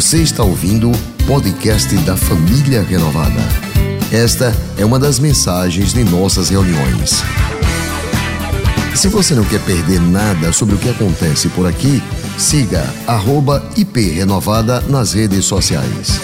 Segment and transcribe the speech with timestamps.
[0.00, 3.38] Você está ouvindo o podcast da Família Renovada.
[4.10, 7.20] Esta é uma das mensagens de nossas reuniões.
[8.96, 12.00] Se você não quer perder nada sobre o que acontece por aqui,
[12.38, 12.82] siga
[13.76, 16.18] @iprenovada nas redes sociais.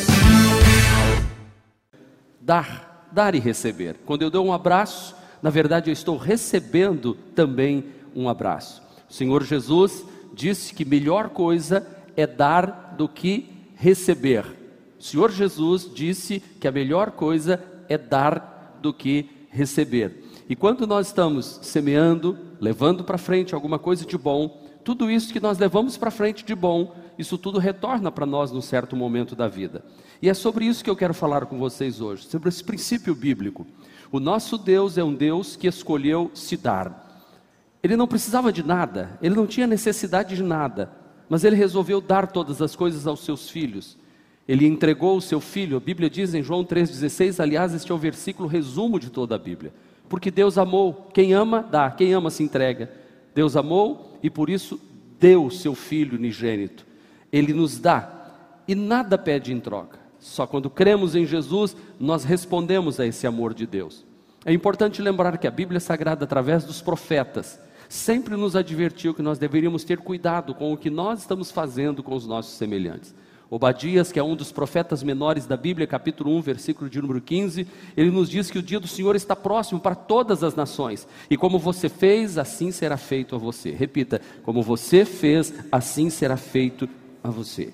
[2.40, 3.96] Dar, dar e receber.
[4.06, 7.84] Quando eu dou um abraço, na verdade eu estou recebendo também
[8.14, 8.82] um abraço.
[9.06, 10.02] O Senhor Jesus
[10.34, 11.86] disse que melhor coisa
[12.16, 14.44] é dar do que receber.
[14.98, 20.24] O Senhor Jesus disse que a melhor coisa é dar do que receber.
[20.48, 25.40] E quando nós estamos semeando, levando para frente alguma coisa de bom, tudo isso que
[25.40, 29.48] nós levamos para frente de bom, isso tudo retorna para nós num certo momento da
[29.48, 29.84] vida.
[30.22, 33.66] E é sobre isso que eu quero falar com vocês hoje, sobre esse princípio bíblico.
[34.10, 37.04] O nosso Deus é um Deus que escolheu se dar.
[37.82, 40.90] Ele não precisava de nada, ele não tinha necessidade de nada,
[41.28, 43.96] mas ele resolveu dar todas as coisas aos seus filhos.
[44.46, 47.98] Ele entregou o seu filho, a Bíblia diz em João 3,16, aliás, este é o
[47.98, 49.72] versículo resumo de toda a Bíblia.
[50.08, 52.90] Porque Deus amou, quem ama, dá, quem ama se entrega.
[53.34, 54.80] Deus amou e por isso
[55.18, 56.86] deu seu filho unigênito.
[57.32, 58.32] Ele nos dá
[58.68, 59.98] e nada pede em troca.
[60.20, 64.04] Só quando cremos em Jesus, nós respondemos a esse amor de Deus.
[64.44, 69.38] É importante lembrar que a Bíblia Sagrada, através dos profetas, sempre nos advertiu que nós
[69.38, 73.14] deveríamos ter cuidado com o que nós estamos fazendo com os nossos semelhantes.
[73.48, 77.66] Obadias, que é um dos profetas menores da Bíblia, capítulo 1, versículo de número 15,
[77.96, 81.36] ele nos diz que o dia do Senhor está próximo para todas as nações, e
[81.36, 83.70] como você fez, assim será feito a você.
[83.70, 86.88] Repita: como você fez, assim será feito
[87.22, 87.72] a você.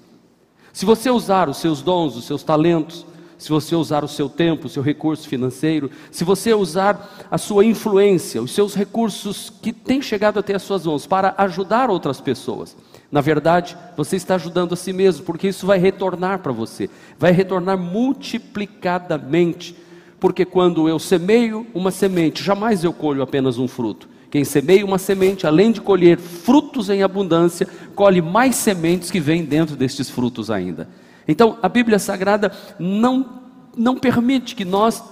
[0.74, 3.06] Se você usar os seus dons, os seus talentos,
[3.42, 7.64] se você usar o seu tempo, o seu recurso financeiro, se você usar a sua
[7.64, 12.76] influência, os seus recursos que têm chegado até as suas mãos para ajudar outras pessoas,
[13.10, 17.32] na verdade, você está ajudando a si mesmo, porque isso vai retornar para você, vai
[17.32, 19.74] retornar multiplicadamente.
[20.20, 24.08] Porque quando eu semeio uma semente, jamais eu colho apenas um fruto.
[24.30, 29.44] Quem semeia uma semente, além de colher frutos em abundância, colhe mais sementes que vêm
[29.44, 30.88] dentro destes frutos ainda.
[31.26, 33.42] Então, a Bíblia Sagrada não,
[33.76, 35.02] não permite que nós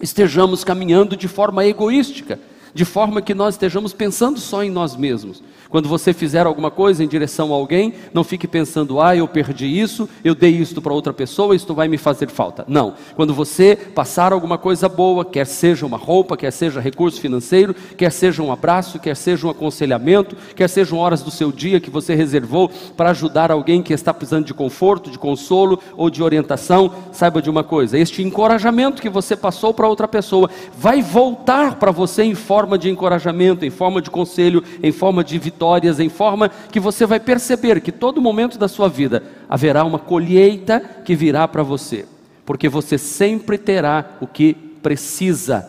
[0.00, 2.38] estejamos caminhando de forma egoística,
[2.74, 5.42] de forma que nós estejamos pensando só em nós mesmos.
[5.70, 9.66] Quando você fizer alguma coisa em direção a alguém, não fique pensando, ah, eu perdi
[9.66, 12.64] isso, eu dei isso para outra pessoa, isto vai me fazer falta.
[12.66, 12.94] Não.
[13.14, 18.10] Quando você passar alguma coisa boa, quer seja uma roupa, quer seja recurso financeiro, quer
[18.10, 22.14] seja um abraço, quer seja um aconselhamento, quer sejam horas do seu dia que você
[22.14, 27.42] reservou para ajudar alguém que está precisando de conforto, de consolo ou de orientação, saiba
[27.42, 30.48] de uma coisa: este encorajamento que você passou para outra pessoa
[30.78, 35.38] vai voltar para você em forma de encorajamento, em forma de conselho, em forma de
[35.38, 39.84] vitória vitórias, em forma que você vai perceber que todo momento da sua vida haverá
[39.84, 42.06] uma colheita que virá para você,
[42.46, 45.68] porque você sempre terá o que precisa,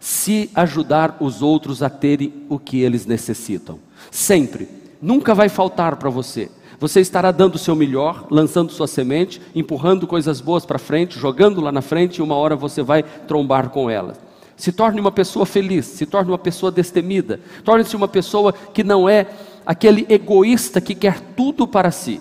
[0.00, 3.78] se ajudar os outros a terem o que eles necessitam.
[4.10, 4.68] Sempre,
[5.00, 6.50] nunca vai faltar para você.
[6.80, 11.60] Você estará dando o seu melhor, lançando sua semente, empurrando coisas boas para frente, jogando
[11.60, 14.31] lá na frente, e uma hora você vai trombar com elas
[14.62, 19.08] se torne uma pessoa feliz, se torne uma pessoa destemida, torne-se uma pessoa que não
[19.08, 19.26] é
[19.66, 22.20] aquele egoísta que quer tudo para si.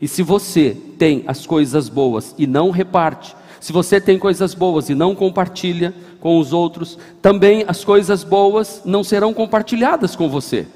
[0.00, 4.88] E se você tem as coisas boas e não reparte, se você tem coisas boas
[4.88, 10.66] e não compartilha com os outros, também as coisas boas não serão compartilhadas com você.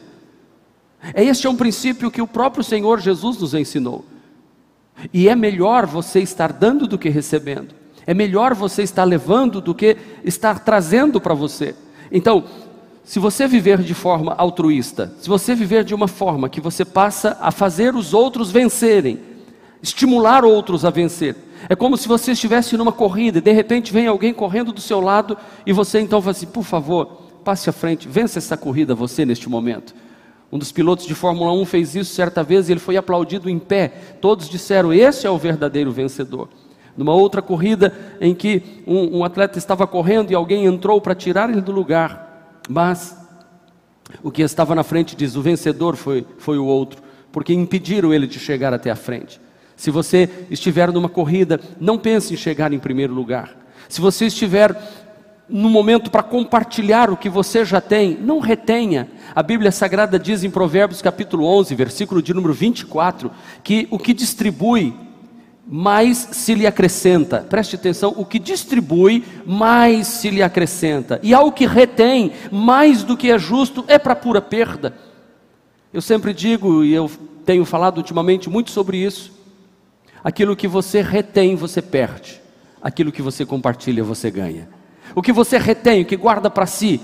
[1.14, 4.04] Este é um princípio que o próprio Senhor Jesus nos ensinou.
[5.10, 7.81] E é melhor você estar dando do que recebendo.
[8.06, 11.74] É melhor você estar levando do que estar trazendo para você.
[12.10, 12.44] Então,
[13.04, 17.36] se você viver de forma altruísta, se você viver de uma forma que você passa
[17.40, 19.20] a fazer os outros vencerem,
[19.82, 21.36] estimular outros a vencer,
[21.68, 25.00] é como se você estivesse numa corrida e de repente vem alguém correndo do seu
[25.00, 25.36] lado
[25.66, 27.06] e você então fala assim: por favor,
[27.44, 29.94] passe à frente, vença essa corrida você neste momento.
[30.50, 33.58] Um dos pilotos de Fórmula 1 fez isso certa vez e ele foi aplaudido em
[33.58, 33.88] pé.
[34.20, 36.48] Todos disseram: Esse é o verdadeiro vencedor.
[36.96, 41.48] Numa outra corrida em que um, um atleta estava correndo e alguém entrou para tirar
[41.48, 43.16] ele do lugar, mas
[44.22, 48.26] o que estava na frente diz: o vencedor foi, foi o outro, porque impediram ele
[48.26, 49.40] de chegar até a frente.
[49.76, 53.56] Se você estiver numa corrida, não pense em chegar em primeiro lugar.
[53.88, 54.76] Se você estiver
[55.48, 59.08] no momento para compartilhar o que você já tem, não retenha.
[59.34, 63.30] A Bíblia Sagrada diz em Provérbios capítulo 11, versículo de número 24,
[63.62, 64.94] que o que distribui
[65.66, 67.38] mais se lhe acrescenta.
[67.48, 71.20] Preste atenção: o que distribui, mais se lhe acrescenta.
[71.22, 74.94] E ao que retém, mais do que é justo, é para pura perda.
[75.92, 77.10] Eu sempre digo, e eu
[77.44, 79.32] tenho falado ultimamente muito sobre isso.
[80.24, 82.40] Aquilo que você retém, você perde.
[82.80, 84.68] Aquilo que você compartilha, você ganha.
[85.14, 87.00] O que você retém, o que guarda para si,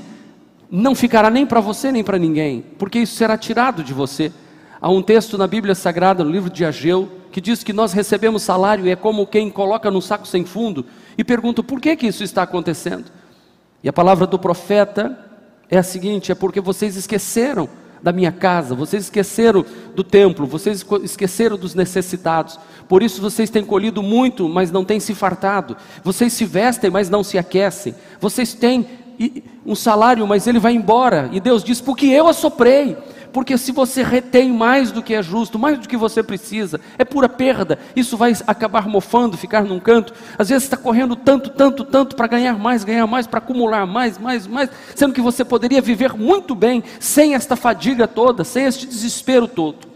[0.70, 4.32] não ficará nem para você nem para ninguém, porque isso será tirado de você.
[4.80, 8.42] Há um texto na Bíblia Sagrada, no livro de Ageu, que diz que nós recebemos
[8.42, 10.86] salário e é como quem coloca num saco sem fundo.
[11.16, 13.06] E pergunto, por que, que isso está acontecendo?
[13.82, 15.18] E a palavra do profeta
[15.68, 17.68] é a seguinte: é porque vocês esqueceram
[18.00, 19.64] da minha casa, vocês esqueceram
[19.94, 22.58] do templo, vocês esqueceram dos necessitados.
[22.88, 25.76] Por isso vocês têm colhido muito, mas não têm se fartado.
[26.04, 27.94] Vocês se vestem, mas não se aquecem.
[28.20, 28.86] Vocês têm
[29.66, 31.28] um salário, mas ele vai embora.
[31.32, 32.96] E Deus diz: porque eu assoprei.
[33.32, 37.04] Porque se você retém mais do que é justo, mais do que você precisa, é
[37.04, 37.78] pura perda.
[37.94, 40.12] Isso vai acabar mofando, ficar num canto.
[40.38, 44.18] Às vezes está correndo tanto, tanto, tanto para ganhar mais, ganhar mais, para acumular mais,
[44.18, 48.86] mais, mais, sendo que você poderia viver muito bem sem esta fadiga toda, sem este
[48.86, 49.87] desespero todo.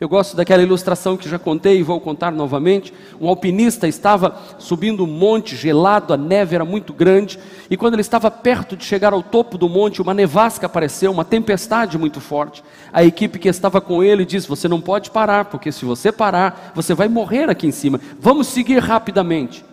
[0.00, 2.94] Eu gosto daquela ilustração que já contei e vou contar novamente.
[3.20, 7.36] Um alpinista estava subindo um monte gelado, a neve era muito grande,
[7.68, 11.24] e quando ele estava perto de chegar ao topo do monte, uma nevasca apareceu, uma
[11.24, 12.62] tempestade muito forte.
[12.92, 16.70] A equipe que estava com ele disse: Você não pode parar, porque se você parar,
[16.76, 18.00] você vai morrer aqui em cima.
[18.20, 19.64] Vamos seguir rapidamente.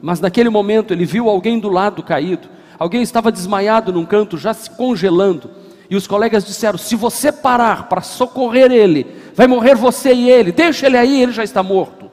[0.00, 2.48] Mas naquele momento ele viu alguém do lado caído,
[2.78, 5.50] alguém estava desmaiado num canto, já se congelando.
[5.90, 10.52] E os colegas disseram: se você parar para socorrer ele, vai morrer você e ele,
[10.52, 12.04] deixa ele aí, ele já está morto.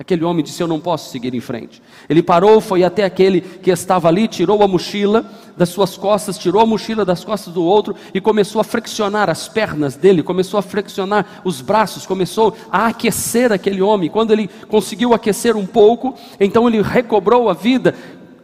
[0.00, 1.82] Aquele homem disse: Eu não posso seguir em frente.
[2.08, 5.26] Ele parou, foi até aquele que estava ali, tirou a mochila
[5.58, 9.46] das suas costas, tirou a mochila das costas do outro e começou a flexionar as
[9.46, 14.08] pernas dele, começou a flexionar os braços, começou a aquecer aquele homem.
[14.08, 17.94] Quando ele conseguiu aquecer um pouco, então ele recobrou a vida,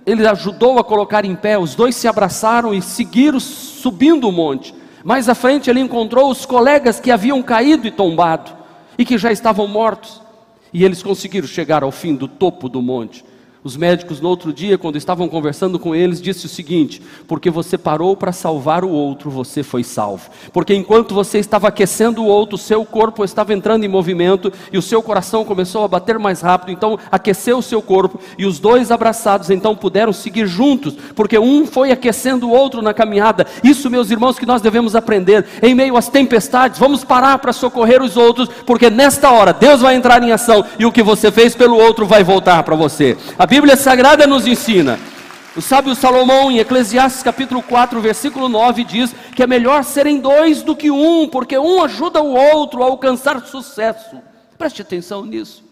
[0.04, 4.74] ele ajudou a colocar em pé, os dois se abraçaram e seguiram subindo o monte.
[5.06, 8.50] Mais à frente ele encontrou os colegas que haviam caído e tombado
[8.98, 10.20] e que já estavam mortos.
[10.72, 13.24] E eles conseguiram chegar ao fim do topo do monte.
[13.66, 17.76] Os médicos, no outro dia, quando estavam conversando com eles, disse o seguinte: porque você
[17.76, 20.30] parou para salvar o outro, você foi salvo.
[20.52, 24.82] Porque enquanto você estava aquecendo o outro, seu corpo estava entrando em movimento e o
[24.82, 28.92] seu coração começou a bater mais rápido, então aqueceu o seu corpo e os dois
[28.92, 33.48] abraçados então puderam seguir juntos, porque um foi aquecendo o outro na caminhada.
[33.64, 35.44] Isso, meus irmãos, que nós devemos aprender.
[35.60, 39.96] Em meio às tempestades, vamos parar para socorrer os outros, porque nesta hora Deus vai
[39.96, 43.16] entrar em ação e o que você fez pelo outro vai voltar para você.
[43.36, 45.00] A Bíblia Sagrada nos ensina.
[45.56, 50.62] O sábio Salomão, em Eclesiastes capítulo 4, versículo 9, diz que é melhor serem dois
[50.62, 54.20] do que um, porque um ajuda o outro a alcançar sucesso.
[54.58, 55.64] Preste atenção nisso.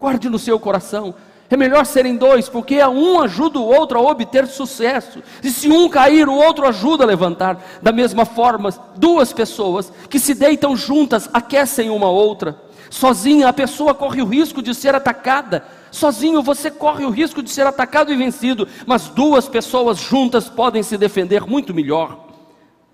[0.00, 1.14] Guarde no seu coração.
[1.50, 5.22] É melhor serem dois, porque um ajuda o outro a obter sucesso.
[5.42, 7.62] E se um cair, o outro ajuda a levantar.
[7.82, 12.56] Da mesma forma, duas pessoas que se deitam juntas aquecem uma outra.
[12.88, 17.50] Sozinha, a pessoa corre o risco de ser atacada Sozinho você corre o risco de
[17.50, 22.28] ser atacado e vencido, mas duas pessoas juntas podem se defender muito melhor.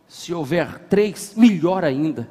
[0.09, 2.29] Se houver três, melhor ainda.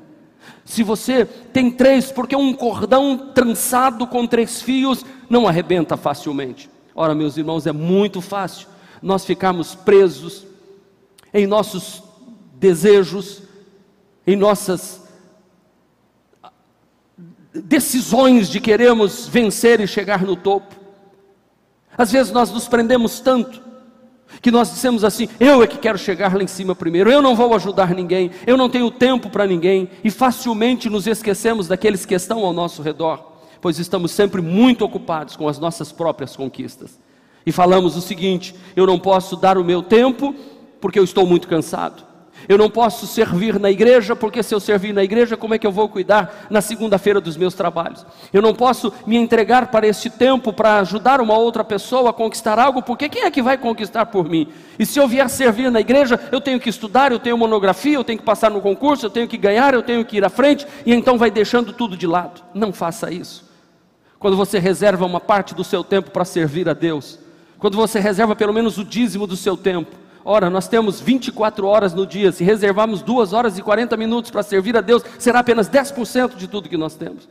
[0.65, 6.69] Se você tem três, porque um cordão trançado com três fios não arrebenta facilmente.
[6.93, 8.67] Ora, meus irmãos, é muito fácil
[9.01, 10.45] nós ficarmos presos
[11.33, 12.03] em nossos
[12.55, 13.41] desejos,
[14.25, 15.06] em nossas
[17.63, 20.75] decisões de queremos vencer e chegar no topo.
[21.97, 23.61] Às vezes nós nos prendemos tanto
[24.41, 27.35] que nós dissemos assim: eu é que quero chegar lá em cima primeiro, eu não
[27.35, 32.13] vou ajudar ninguém, eu não tenho tempo para ninguém, e facilmente nos esquecemos daqueles que
[32.13, 36.99] estão ao nosso redor, pois estamos sempre muito ocupados com as nossas próprias conquistas.
[37.45, 40.35] E falamos o seguinte: eu não posso dar o meu tempo
[40.79, 42.05] porque eu estou muito cansado.
[42.47, 45.67] Eu não posso servir na igreja, porque se eu servir na igreja, como é que
[45.67, 48.05] eu vou cuidar na segunda-feira dos meus trabalhos?
[48.31, 52.57] Eu não posso me entregar para este tempo para ajudar uma outra pessoa a conquistar
[52.57, 54.47] algo, porque quem é que vai conquistar por mim?
[54.79, 58.03] E se eu vier servir na igreja, eu tenho que estudar, eu tenho monografia, eu
[58.03, 60.65] tenho que passar no concurso, eu tenho que ganhar, eu tenho que ir à frente,
[60.85, 62.41] e então vai deixando tudo de lado.
[62.53, 63.45] Não faça isso.
[64.19, 67.19] Quando você reserva uma parte do seu tempo para servir a Deus,
[67.59, 69.95] quando você reserva pelo menos o dízimo do seu tempo,
[70.29, 74.43] Ora, nós temos 24 horas no dia, se reservarmos 2 horas e 40 minutos para
[74.43, 77.29] servir a Deus, será apenas 10% de tudo que nós temos.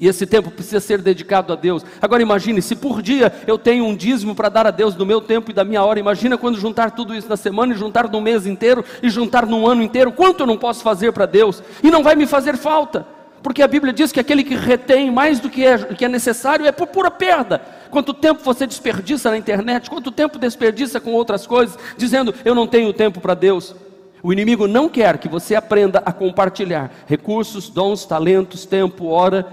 [0.00, 1.86] E esse tempo precisa ser dedicado a Deus.
[2.02, 5.20] Agora imagine, se por dia eu tenho um dízimo para dar a Deus do meu
[5.20, 8.20] tempo e da minha hora, imagina quando juntar tudo isso na semana e juntar num
[8.20, 11.62] mês inteiro e juntar num ano inteiro, quanto eu não posso fazer para Deus?
[11.84, 13.13] E não vai me fazer falta
[13.44, 16.64] porque a Bíblia diz que aquele que retém mais do que é, que é necessário
[16.64, 17.60] é por pura perda.
[17.90, 22.66] Quanto tempo você desperdiça na internet, quanto tempo desperdiça com outras coisas, dizendo eu não
[22.66, 23.76] tenho tempo para Deus.
[24.22, 29.46] O inimigo não quer que você aprenda a compartilhar recursos, dons, talentos, tempo, hora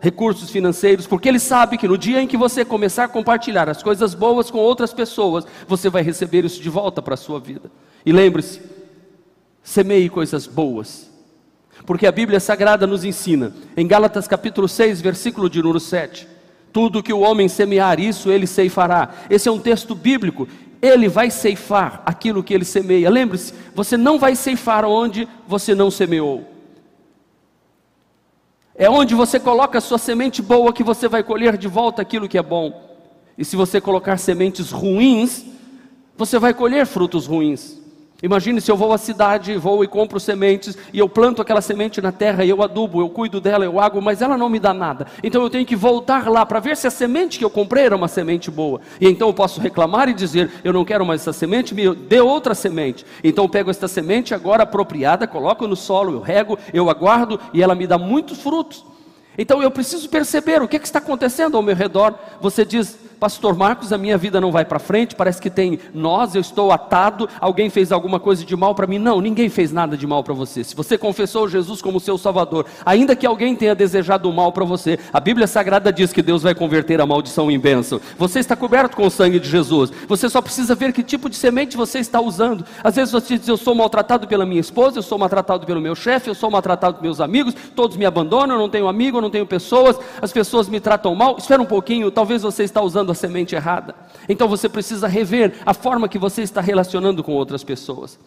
[0.00, 3.80] recursos financeiros, porque ele sabe que no dia em que você começar a compartilhar as
[3.80, 7.70] coisas boas com outras pessoas, você vai receber isso de volta para a sua vida.
[8.04, 8.60] E lembre-se,
[9.62, 11.15] semeie coisas boas.
[11.86, 16.26] Porque a Bíblia Sagrada nos ensina, em Gálatas capítulo 6, versículo de número 7,
[16.72, 19.14] tudo que o homem semear, isso ele ceifará.
[19.30, 20.46] Esse é um texto bíblico.
[20.82, 23.08] Ele vai ceifar aquilo que ele semeia.
[23.08, 26.44] Lembre-se, você não vai ceifar onde você não semeou.
[28.74, 32.28] É onde você coloca a sua semente boa que você vai colher de volta aquilo
[32.28, 32.98] que é bom.
[33.38, 35.46] E se você colocar sementes ruins,
[36.14, 37.85] você vai colher frutos ruins.
[38.22, 42.00] Imagine se eu vou à cidade, vou e compro sementes, e eu planto aquela semente
[42.00, 44.72] na terra, e eu adubo, eu cuido dela, eu água, mas ela não me dá
[44.72, 45.06] nada.
[45.22, 47.94] Então eu tenho que voltar lá para ver se a semente que eu comprei era
[47.94, 48.80] uma semente boa.
[48.98, 52.20] E então eu posso reclamar e dizer: eu não quero mais essa semente, me dê
[52.20, 53.04] outra semente.
[53.22, 57.62] Então eu pego esta semente agora apropriada, coloco no solo, eu rego, eu aguardo, e
[57.62, 58.84] ela me dá muitos frutos.
[59.38, 62.14] Então eu preciso perceber o que, é que está acontecendo ao meu redor.
[62.40, 66.34] Você diz, Pastor Marcos, a minha vida não vai para frente, parece que tem nós,
[66.34, 68.98] eu estou atado, alguém fez alguma coisa de mal para mim.
[68.98, 70.62] Não, ninguém fez nada de mal para você.
[70.62, 74.64] Se você confessou Jesus como seu Salvador, ainda que alguém tenha desejado o mal para
[74.64, 78.00] você, a Bíblia Sagrada diz que Deus vai converter a maldição em bênção.
[78.18, 79.90] Você está coberto com o sangue de Jesus.
[80.06, 82.64] Você só precisa ver que tipo de semente você está usando.
[82.84, 85.94] Às vezes você diz: Eu sou maltratado pela minha esposa, eu sou maltratado pelo meu
[85.94, 89.22] chefe, eu sou maltratado pelos meus amigos, todos me abandonam, eu não tenho amigo, eu
[89.22, 91.36] não tenho pessoas, as pessoas me tratam mal.
[91.38, 93.94] Espera um pouquinho, talvez você está usando a semente errada.
[94.28, 98.18] Então você precisa rever a forma que você está relacionando com outras pessoas.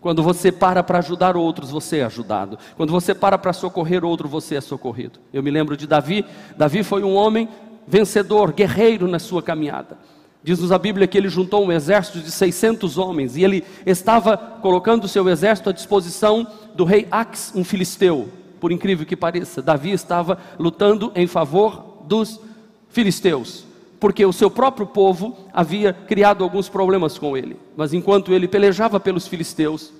[0.00, 2.58] Quando você para para ajudar outros, você é ajudado.
[2.76, 5.18] Quando você para para socorrer outro, você é socorrido.
[5.32, 6.24] Eu me lembro de Davi.
[6.56, 7.48] Davi foi um homem
[7.88, 9.98] vencedor, guerreiro na sua caminhada.
[10.44, 15.08] Diz-nos a Bíblia que ele juntou um exército de 600 homens e ele estava colocando
[15.08, 18.28] seu exército à disposição do rei Ax, um filisteu.
[18.60, 22.40] Por incrível que pareça, Davi estava lutando em favor dos
[22.88, 23.65] filisteus
[23.98, 27.56] porque o seu próprio povo havia criado alguns problemas com ele.
[27.76, 29.92] Mas enquanto ele pelejava pelos filisteus,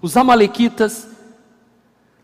[0.00, 1.08] os amalequitas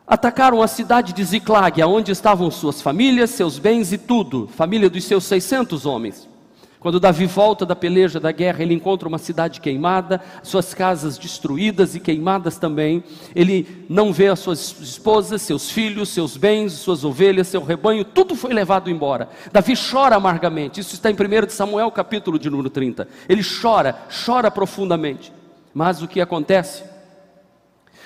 [0.06, 5.04] atacaram a cidade de Ziclag, onde estavam suas famílias, seus bens e tudo, família dos
[5.04, 6.28] seus 600 homens.
[6.78, 11.94] Quando Davi volta da peleja da guerra, ele encontra uma cidade queimada, suas casas destruídas
[11.94, 13.02] e queimadas também.
[13.34, 18.34] Ele não vê as suas esposas, seus filhos, seus bens, suas ovelhas, seu rebanho, tudo
[18.34, 19.28] foi levado embora.
[19.50, 20.80] Davi chora amargamente.
[20.80, 23.08] Isso está em 1 Samuel, capítulo de número 30.
[23.28, 25.32] Ele chora, chora profundamente.
[25.72, 26.84] Mas o que acontece?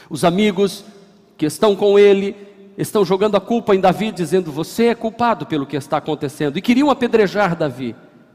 [0.08, 0.84] Os amigos
[1.36, 2.34] que estão com ele
[2.76, 6.56] estão jogando a culpa em Davi, dizendo: Você é culpado pelo que está acontecendo.
[6.56, 7.94] E queriam apedrejar Davi.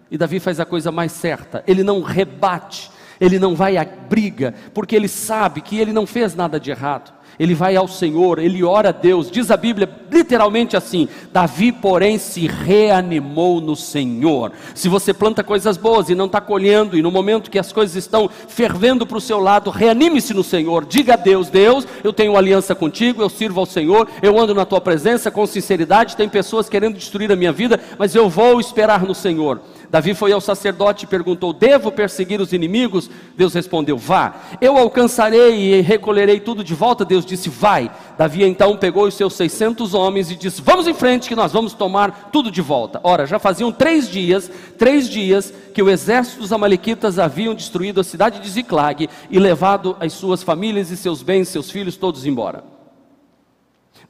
[0.10, 4.54] E Davi faz a coisa mais certa, ele não rebate, ele não vai à briga,
[4.74, 7.16] porque ele sabe que ele não fez nada de errado.
[7.38, 9.30] Ele vai ao Senhor, ele ora a Deus.
[9.30, 14.54] Diz a Bíblia literalmente assim: Davi, porém, se reanimou no Senhor.
[14.74, 17.96] Se você planta coisas boas e não está colhendo, e no momento que as coisas
[17.96, 20.86] estão fervendo para o seu lado, reanime-se no Senhor.
[20.86, 24.66] Diga a Deus: Deus, eu tenho aliança contigo, eu sirvo ao Senhor, eu ando na
[24.66, 26.16] tua presença com sinceridade.
[26.16, 29.60] Tem pessoas querendo destruir a minha vida, mas eu vou esperar no Senhor.
[29.96, 33.10] Davi foi ao sacerdote e perguntou: Devo perseguir os inimigos?
[33.38, 34.36] Deus respondeu: Vá.
[34.60, 37.06] Eu alcançarei e recolherei tudo de volta.
[37.06, 37.90] Deus disse: Vai.
[38.18, 41.72] Davi então pegou os seus 600 homens e disse: Vamos em frente, que nós vamos
[41.72, 43.00] tomar tudo de volta.
[43.06, 48.04] Ora, já faziam três dias, três dias que o exército dos Amalequitas haviam destruído a
[48.04, 52.66] cidade de Ziclag e levado as suas famílias e seus bens, seus filhos, todos embora.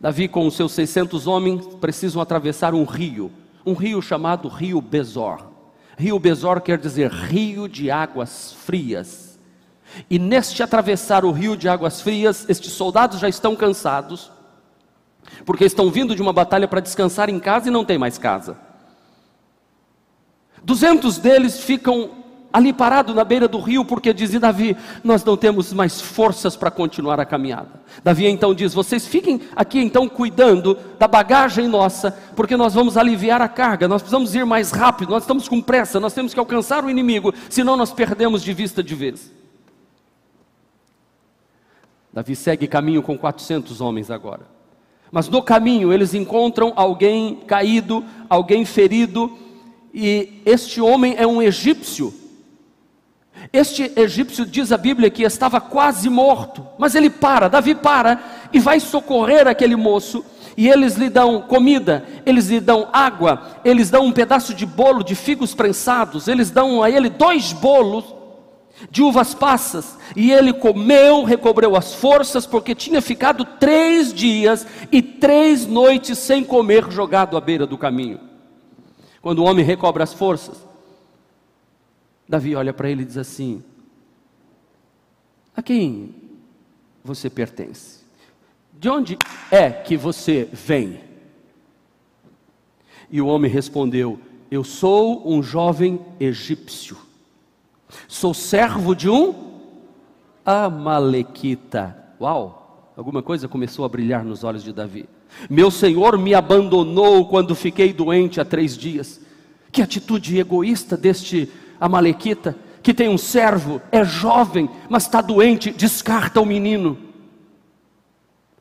[0.01, 3.31] Davi, com os seus 600 homens, precisam atravessar um rio,
[3.63, 5.53] um rio chamado Rio Bezor.
[5.97, 9.39] Rio Besor quer dizer rio de águas frias.
[10.09, 14.31] E neste atravessar o rio de águas frias, estes soldados já estão cansados,
[15.45, 18.57] porque estão vindo de uma batalha para descansar em casa e não tem mais casa.
[20.63, 25.73] Duzentos deles ficam ali parado na beira do rio, porque dizia Davi: Nós não temos
[25.73, 27.81] mais forças para continuar a caminhada.
[28.03, 33.41] Davi então diz: Vocês fiquem aqui então cuidando da bagagem nossa, porque nós vamos aliviar
[33.41, 36.85] a carga, nós precisamos ir mais rápido, nós estamos com pressa, nós temos que alcançar
[36.85, 39.31] o inimigo, senão nós perdemos de vista de vez.
[42.13, 44.47] Davi segue caminho com 400 homens agora.
[45.11, 49.37] Mas no caminho eles encontram alguém caído, alguém ferido,
[49.93, 52.13] e este homem é um egípcio
[53.53, 58.19] este egípcio diz a Bíblia que estava quase morto, mas ele para, Davi para
[58.51, 60.23] e vai socorrer aquele moço.
[60.57, 65.03] E eles lhe dão comida, eles lhe dão água, eles dão um pedaço de bolo
[65.03, 68.05] de figos prensados, eles dão a ele dois bolos.
[68.91, 75.01] de uvas passas, e ele comeu, recobrou as forças, porque tinha ficado três dias e
[75.01, 78.19] três noites sem comer, jogado à beira do caminho.
[79.21, 80.57] Quando o homem recobra as forças,
[82.27, 83.63] Davi olha para ele e diz assim:
[85.55, 86.15] A quem
[87.03, 88.03] você pertence?
[88.73, 89.17] De onde
[89.51, 90.99] é que você vem?
[93.09, 97.05] E o homem respondeu: Eu sou um jovem egípcio
[98.07, 99.55] Sou servo de um
[100.45, 101.97] Amalequita.
[102.19, 102.93] Uau!
[102.95, 105.07] Alguma coisa começou a brilhar nos olhos de Davi.
[105.49, 109.19] Meu senhor me abandonou quando fiquei doente há três dias.
[109.71, 116.39] Que atitude egoísta deste Amalequita, que tem um servo, é jovem, mas está doente, descarta
[116.39, 117.05] o menino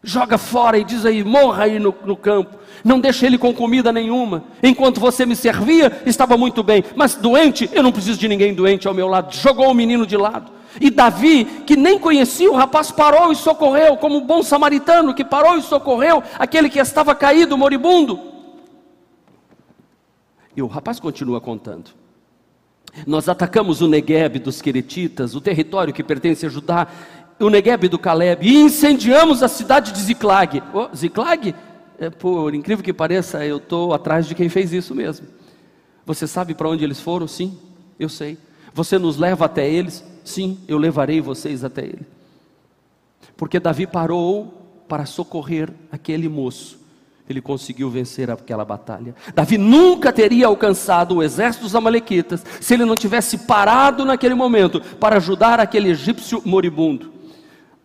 [0.04, 3.90] joga fora e diz aí, morra aí no, no, campo, não deixa ele com comida
[3.90, 4.44] nenhuma.
[4.62, 8.87] Enquanto você me servia, estava muito bem, mas doente, eu não preciso de ninguém doente
[8.87, 9.35] ao meu lado.
[9.35, 10.52] Jogou o menino de lado.
[10.80, 15.25] E Davi, que nem conhecia o rapaz, parou e socorreu, como um bom samaritano que
[15.25, 18.21] parou e socorreu aquele que estava caído, moribundo.
[20.54, 21.90] E o rapaz continua contando.
[23.07, 26.87] Nós atacamos o Negueb dos Queretitas, o território que pertence a Judá,
[27.41, 30.63] o Negueb do Caleb, e incendiamos a cidade de Ziclag.
[30.73, 31.55] Oh, Ziclag?
[31.99, 35.27] É, por incrível que pareça, eu estou atrás de quem fez isso mesmo.
[36.07, 37.27] Você sabe para onde eles foram?
[37.27, 37.59] Sim,
[37.99, 38.39] eu sei.
[38.73, 40.05] Você nos leva até eles?
[40.25, 42.07] Sim, eu levarei vocês até ele.
[43.37, 46.79] Porque Davi parou para socorrer aquele moço.
[47.28, 49.14] Ele conseguiu vencer aquela batalha.
[49.35, 54.81] Davi nunca teria alcançado o exército dos Amalequitas se ele não tivesse parado naquele momento
[55.00, 57.13] para ajudar aquele egípcio moribundo.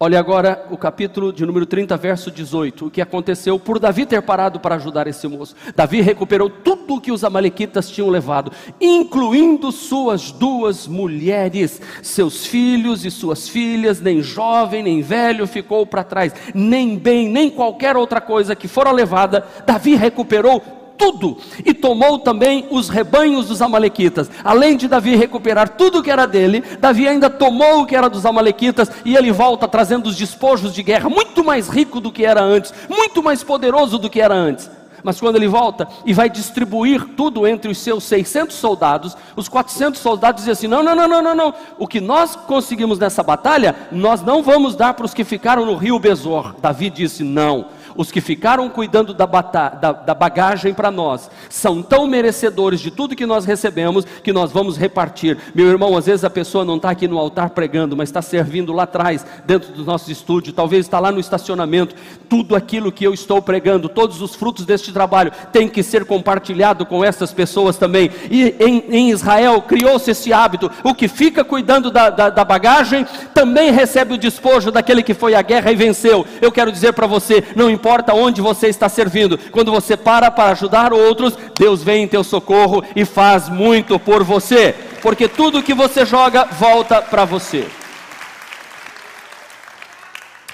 [0.01, 2.86] Olha agora o capítulo de número 30, verso 18.
[2.86, 5.53] O que aconteceu por Davi ter parado para ajudar esse moço.
[5.75, 13.03] Davi recuperou tudo o que os Amalequitas tinham levado, incluindo suas duas mulheres, seus filhos
[13.03, 18.22] e suas filhas, nem jovem nem velho ficou para trás, nem bem, nem qualquer outra
[18.22, 19.46] coisa que fora levada.
[19.65, 24.29] Davi recuperou tudo e tomou também os rebanhos dos Amalequitas.
[24.44, 28.25] Além de Davi recuperar tudo que era dele, Davi ainda tomou o que era dos
[28.25, 32.44] Amalequitas e ele volta trazendo os despojos de guerra, muito mais rico do que era
[32.44, 34.70] antes, muito mais poderoso do que era antes.
[35.01, 40.01] Mas quando ele volta e vai distribuir tudo entre os seus 600 soldados, os 400
[40.01, 41.53] soldados dizem assim: não, não, não, não, não, não.
[41.77, 45.75] O que nós conseguimos nessa batalha, nós não vamos dar para os que ficaram no
[45.75, 46.53] rio Besor.
[46.62, 52.07] Davi disse: não os que ficaram cuidando da, da, da bagagem para nós, são tão
[52.07, 55.38] merecedores de tudo que nós recebemos, que nós vamos repartir.
[55.53, 58.72] Meu irmão, às vezes a pessoa não está aqui no altar pregando, mas está servindo
[58.72, 61.94] lá atrás, dentro do nosso estúdio, talvez está lá no estacionamento.
[62.29, 66.85] Tudo aquilo que eu estou pregando, todos os frutos deste trabalho, tem que ser compartilhado
[66.85, 68.09] com essas pessoas também.
[68.31, 73.05] E em, em Israel criou-se esse hábito: o que fica cuidando da, da, da bagagem
[73.33, 76.25] também recebe o despojo daquele que foi à guerra e venceu.
[76.42, 80.52] Eu quero dizer para você: não importa onde você está servindo, quando você para para
[80.52, 85.74] ajudar outros, Deus vem em teu socorro e faz muito por você, porque tudo que
[85.74, 87.68] você joga volta para você.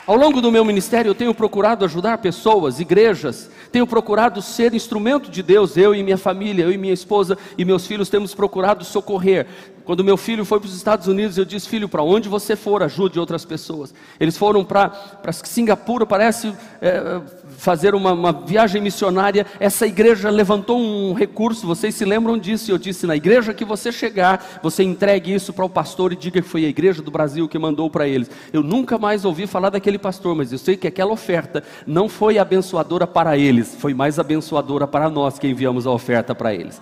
[0.08, 5.30] Ao longo do meu ministério, eu tenho procurado ajudar pessoas, igrejas, tenho procurado ser instrumento
[5.30, 8.84] de Deus, eu e minha família, eu e minha esposa e meus filhos temos procurado
[8.84, 9.48] socorrer.
[9.86, 12.82] Quando meu filho foi para os Estados Unidos, eu disse: Filho, para onde você for,
[12.82, 13.94] ajude outras pessoas.
[14.20, 14.92] Eles foram para
[15.32, 17.22] Singapura, parece é,
[17.58, 19.46] fazer uma, uma, viagem missionária.
[19.60, 22.72] Essa igreja levantou um recurso, vocês se lembram disso?
[22.72, 26.42] Eu disse: Na igreja que você chegar, você entregue isso para o pastor e diga
[26.42, 28.30] que foi a igreja do Brasil que mandou para eles.
[28.52, 32.38] Eu nunca mais ouvi falar daquele pastor, mas eu sei que aquela oferta não foi
[32.38, 36.82] abençoadora para eles, foi mais abençoadora para nós que enviamos a oferta para eles.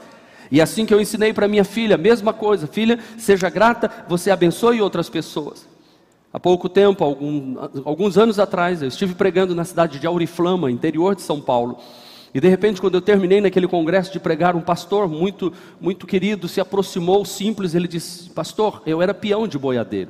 [0.52, 4.82] E assim que eu ensinei para minha filha, mesma coisa, filha, seja grata, você abençoe
[4.82, 5.68] outras pessoas.
[6.34, 11.16] Há pouco tempo, algum, alguns anos atrás, eu estive pregando na cidade de Auriflama, interior
[11.16, 11.78] de São Paulo.
[12.34, 16.48] E de repente, quando eu terminei naquele congresso de pregar, um pastor muito, muito querido
[16.48, 20.10] se aproximou, simples, ele disse: Pastor, eu era peão de boiadeiro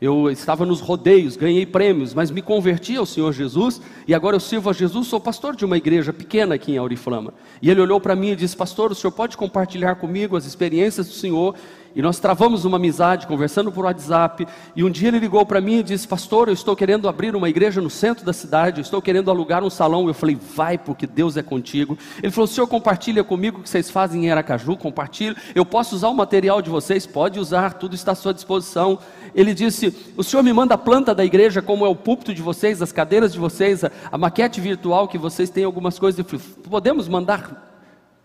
[0.00, 4.40] eu estava nos rodeios, ganhei prêmios, mas me converti ao Senhor Jesus e agora eu
[4.40, 7.34] sirvo a Jesus, sou pastor de uma igreja pequena aqui em Auriflama.
[7.60, 11.06] E ele olhou para mim e disse: Pastor, o senhor pode compartilhar comigo as experiências
[11.06, 11.54] do Senhor
[11.94, 14.46] e nós travamos uma amizade, conversando por WhatsApp.
[14.76, 17.48] E um dia ele ligou para mim e disse: Pastor, eu estou querendo abrir uma
[17.48, 20.06] igreja no centro da cidade, eu estou querendo alugar um salão.
[20.06, 21.98] Eu falei: Vai, porque Deus é contigo.
[22.22, 24.76] Ele falou: senhor compartilha comigo o que vocês fazem em Aracaju?
[24.76, 25.36] Compartilha.
[25.54, 27.06] Eu posso usar o material de vocês?
[27.06, 28.98] Pode usar, tudo está à sua disposição.
[29.34, 32.42] Ele disse: O senhor me manda a planta da igreja, como é o púlpito de
[32.42, 36.18] vocês, as cadeiras de vocês, a, a maquete virtual que vocês têm algumas coisas.
[36.18, 37.69] Eu falei: Podemos mandar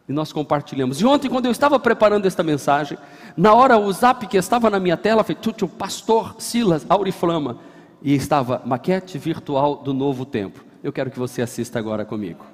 [0.07, 1.01] E nós compartilhamos.
[1.01, 2.97] E ontem, quando eu estava preparando esta mensagem,
[3.35, 7.57] na hora o zap que estava na minha tela foi Tutu, Pastor Silas Auriflama.
[8.01, 10.63] E estava maquete virtual do novo tempo.
[10.83, 12.45] Eu quero que você assista agora comigo.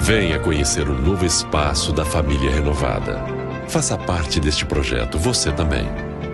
[0.00, 3.24] Venha conhecer o novo espaço da família renovada.
[3.68, 5.86] Faça parte deste projeto, você também.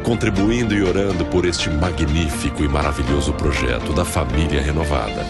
[0.05, 5.25] Contribuindo e orando por este magnífico e maravilhoso projeto da família renovada.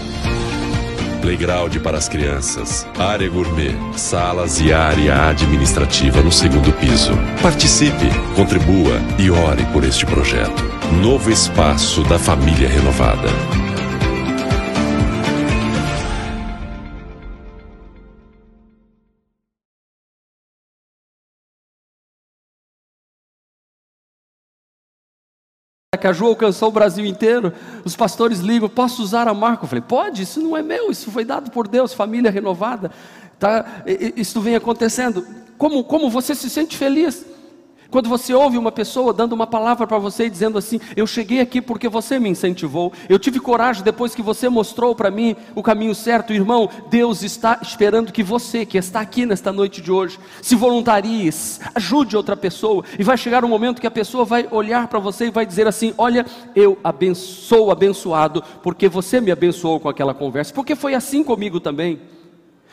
[1.20, 7.12] Playground para as crianças, área gourmet, salas e área administrativa no segundo piso.
[7.42, 10.62] Participe, contribua e ore por este projeto.
[11.02, 13.28] Novo espaço da família renovada.
[25.98, 27.52] Caju alcançou o Brasil inteiro.
[27.84, 29.64] Os pastores ligam: posso usar a marca?
[29.64, 32.92] Eu falei: pode, isso não é meu, isso foi dado por Deus, família renovada.
[33.40, 33.82] Tá?
[34.14, 35.26] Isso vem acontecendo.
[35.58, 37.26] Como, como você se sente feliz?
[37.90, 41.40] Quando você ouve uma pessoa dando uma palavra para você e dizendo assim: Eu cheguei
[41.40, 45.62] aqui porque você me incentivou, eu tive coragem depois que você mostrou para mim o
[45.62, 46.68] caminho certo, irmão.
[46.88, 51.30] Deus está esperando que você, que está aqui nesta noite de hoje, se voluntarie,
[51.74, 55.26] ajude outra pessoa, e vai chegar um momento que a pessoa vai olhar para você
[55.26, 56.24] e vai dizer assim: Olha,
[56.54, 61.98] eu abençoo, abençoado, porque você me abençoou com aquela conversa, porque foi assim comigo também.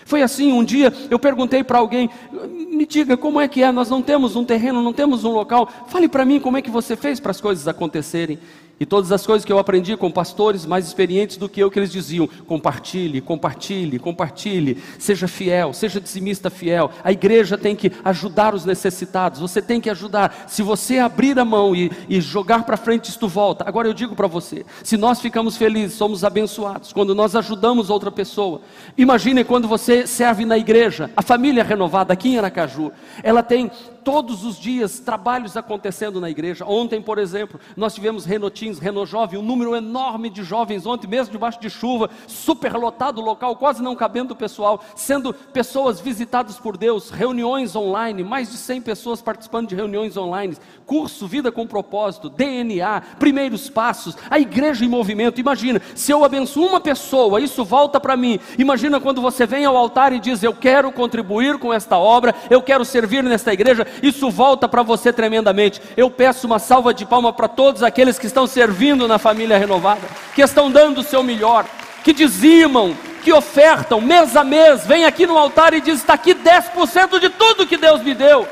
[0.07, 3.89] Foi assim, um dia eu perguntei para alguém: me diga como é que é, nós
[3.89, 6.95] não temos um terreno, não temos um local, fale para mim como é que você
[6.95, 8.39] fez para as coisas acontecerem.
[8.79, 11.79] E todas as coisas que eu aprendi com pastores mais experientes do que eu, que
[11.79, 16.91] eles diziam: compartilhe, compartilhe, compartilhe, seja fiel, seja dizimista fiel.
[17.03, 20.45] A igreja tem que ajudar os necessitados, você tem que ajudar.
[20.47, 23.63] Se você abrir a mão e, e jogar para frente, isto volta.
[23.67, 28.11] Agora eu digo para você: se nós ficamos felizes, somos abençoados, quando nós ajudamos outra
[28.11, 28.61] pessoa.
[28.95, 32.91] Imagine quando você serve na igreja, a família renovada aqui em Aracaju,
[33.23, 33.71] ela tem
[34.07, 36.63] todos os dias trabalhos acontecendo na igreja.
[36.65, 38.23] Ontem, por exemplo, nós tivemos
[38.67, 43.55] Renotins, Renojovem, um número enorme de jovens ontem, mesmo debaixo de chuva, superlotado o local,
[43.55, 48.81] quase não cabendo o pessoal, sendo pessoas visitadas por Deus, reuniões online, mais de 100
[48.81, 54.89] pessoas participando de reuniões online, curso Vida com Propósito, DNA, primeiros passos, a igreja em
[54.89, 55.39] movimento.
[55.39, 58.39] Imagina, se eu abençoo uma pessoa, isso volta para mim.
[58.57, 62.61] Imagina quando você vem ao altar e diz: Eu quero contribuir com esta obra, eu
[62.61, 65.81] quero servir nesta igreja isso volta para você tremendamente.
[65.95, 70.01] Eu peço uma salva de palma para todos aqueles que estão servindo na família renovada,
[70.33, 71.63] que estão dando o seu melhor,
[72.03, 76.33] que dizimam, que ofertam mês a mês, vem aqui no altar e diz: está aqui
[76.33, 78.47] 10% de tudo que Deus me deu.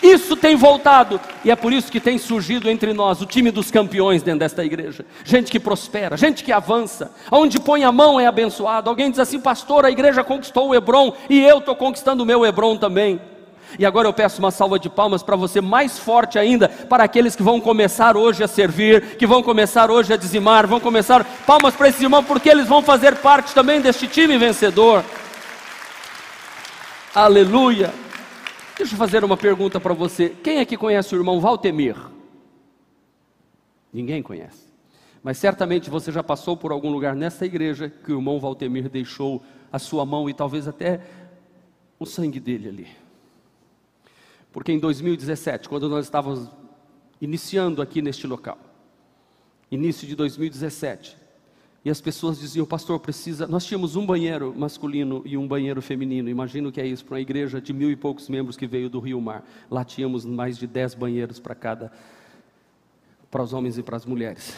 [0.00, 3.68] Isso tem voltado, e é por isso que tem surgido entre nós o time dos
[3.68, 5.04] campeões dentro desta igreja.
[5.24, 8.88] Gente que prospera, gente que avança, onde põe a mão é abençoado.
[8.88, 12.46] Alguém diz assim, pastor, a igreja conquistou o Hebron e eu estou conquistando o meu
[12.46, 13.20] Hebron também.
[13.78, 17.36] E agora eu peço uma salva de palmas para você, mais forte ainda, para aqueles
[17.36, 21.24] que vão começar hoje a servir, que vão começar hoje a dizimar, vão começar.
[21.46, 25.04] Palmas para esses irmãos, porque eles vão fazer parte também deste time vencedor.
[27.14, 27.92] Aleluia.
[28.76, 30.30] Deixa eu fazer uma pergunta para você.
[30.30, 31.96] Quem é que conhece o irmão Valtemir?
[33.92, 34.70] Ninguém conhece.
[35.22, 39.42] Mas certamente você já passou por algum lugar nessa igreja que o irmão Valtemir deixou
[39.70, 41.00] a sua mão e talvez até
[41.98, 42.88] o sangue dele ali.
[44.52, 46.48] Porque em 2017, quando nós estávamos
[47.20, 48.58] iniciando aqui neste local,
[49.70, 51.16] início de 2017,
[51.82, 53.46] e as pessoas diziam, pastor, precisa.
[53.46, 56.28] Nós tínhamos um banheiro masculino e um banheiro feminino.
[56.28, 59.00] Imagino que é isso para uma igreja de mil e poucos membros que veio do
[59.00, 59.42] Rio Mar.
[59.70, 61.90] Lá tínhamos mais de dez banheiros para cada,
[63.30, 64.54] para os homens e para as mulheres.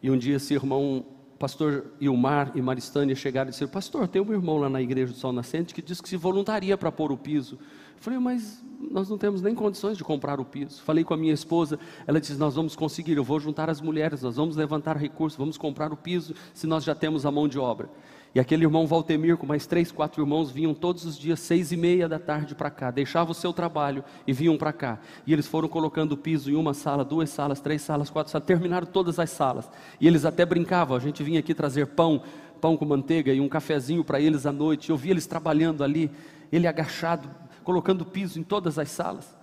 [0.00, 1.04] E um dia esse irmão,
[1.36, 5.18] pastor Ilmar e Maristânia chegaram e disseram: Pastor, tem um irmão lá na igreja do
[5.18, 7.58] Sol Nascente que diz que se voluntaria para pôr o piso.
[8.00, 10.80] Falei, mas nós não temos nem condições de comprar o piso.
[10.82, 14.22] Falei com a minha esposa, ela disse: Nós vamos conseguir, eu vou juntar as mulheres,
[14.22, 17.58] nós vamos levantar recursos, vamos comprar o piso, se nós já temos a mão de
[17.58, 17.90] obra.
[18.34, 21.76] E aquele irmão Valtemir, com mais três, quatro irmãos, vinham todos os dias, seis e
[21.76, 24.98] meia da tarde para cá, deixavam o seu trabalho e vinham para cá.
[25.26, 28.46] E eles foram colocando o piso em uma sala, duas salas, três salas, quatro salas,
[28.46, 29.68] terminaram todas as salas.
[30.00, 32.22] E eles até brincavam, a gente vinha aqui trazer pão,
[32.62, 34.88] pão com manteiga e um cafezinho para eles à noite.
[34.88, 36.10] Eu vi eles trabalhando ali,
[36.52, 37.28] ele agachado,
[37.64, 39.34] colocando piso em todas as salas.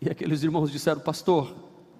[0.00, 1.54] E aqueles irmãos disseram, pastor,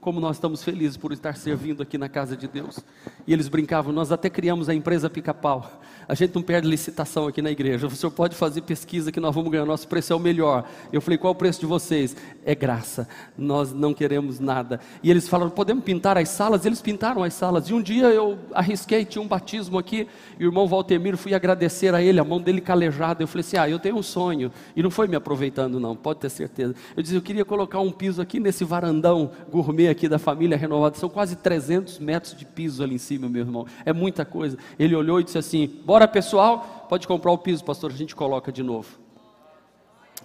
[0.06, 2.78] como nós estamos felizes por estar servindo aqui na casa de Deus.
[3.26, 5.80] E eles brincavam, nós até criamos a empresa Pica-Pau.
[6.08, 7.88] A gente não perde licitação aqui na igreja.
[7.88, 10.64] O senhor pode fazer pesquisa que nós vamos ganhar, nosso preço é o melhor.
[10.92, 12.14] Eu falei, qual o preço de vocês?
[12.44, 13.08] É graça.
[13.36, 14.78] Nós não queremos nada.
[15.02, 16.64] E eles falaram, podemos pintar as salas?
[16.64, 17.68] Eles pintaram as salas.
[17.68, 20.06] E um dia eu arrisquei, tinha um batismo aqui,
[20.38, 23.24] e o irmão Valtemiro, fui agradecer a ele, a mão dele calejada.
[23.24, 24.52] Eu falei assim: ah, eu tenho um sonho.
[24.76, 26.76] E não foi me aproveitando, não, pode ter certeza.
[26.96, 30.96] Eu disse, eu queria colocar um piso aqui nesse varandão gourmet aqui da família renovada.
[30.96, 33.66] São quase 300 metros de piso ali em cima, meu irmão.
[33.84, 34.58] É muita coisa.
[34.78, 38.52] Ele olhou e disse assim: bora pessoal, pode comprar o piso, pastor, a gente coloca
[38.52, 38.98] de novo.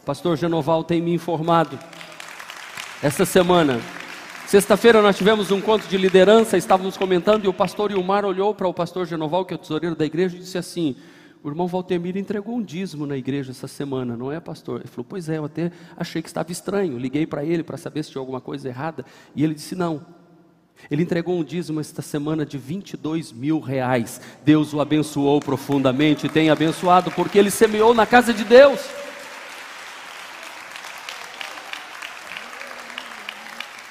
[0.06, 1.80] Pastor Genoval tem me informado
[3.02, 3.80] essa semana.
[4.48, 8.68] Sexta-feira nós tivemos um encontro de liderança, estávamos comentando e o pastor Ilmar olhou para
[8.68, 10.96] o pastor Genoval, que é o tesoureiro da igreja, e disse assim:
[11.44, 14.82] o irmão Valtemir entregou um dízimo na igreja essa semana, não é, pastor?
[14.82, 17.00] Ele falou: Pois é, eu até achei que estava estranho.
[17.00, 19.04] Liguei para ele para saber se tinha alguma coisa errada.
[19.36, 20.06] E ele disse: Não.
[20.90, 24.22] Ele entregou um dízimo esta semana de 22 mil reais.
[24.44, 28.80] Deus o abençoou profundamente e tem abençoado, porque ele semeou na casa de Deus.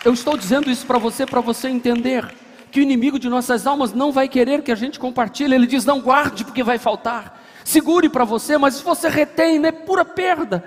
[0.04, 2.32] Eu estou dizendo isso para você, para você entender
[2.70, 5.54] que o inimigo de nossas almas não vai querer que a gente compartilhe.
[5.54, 7.39] Ele diz: não guarde, porque vai faltar.
[7.64, 10.64] Segure para você, mas se você retém, é pura perda.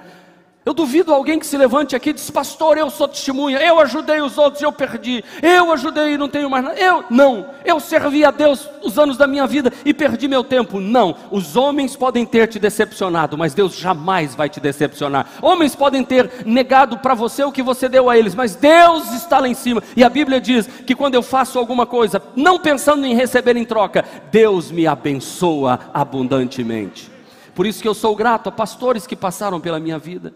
[0.66, 4.22] Eu duvido alguém que se levante aqui e diz, pastor, eu sou testemunha, eu ajudei
[4.22, 6.80] os outros e eu perdi, eu ajudei e não tenho mais nada.
[6.80, 10.80] Eu não, eu servi a Deus os anos da minha vida e perdi meu tempo.
[10.80, 15.28] Não, os homens podem ter te decepcionado, mas Deus jamais vai te decepcionar.
[15.42, 19.40] Homens podem ter negado para você o que você deu a eles, mas Deus está
[19.40, 19.84] lá em cima.
[19.98, 23.66] E a Bíblia diz que quando eu faço alguma coisa, não pensando em receber em
[23.66, 27.12] troca, Deus me abençoa abundantemente.
[27.54, 30.34] Por isso que eu sou grato a pastores que passaram pela minha vida